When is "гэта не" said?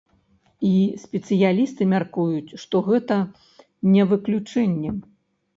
2.89-4.07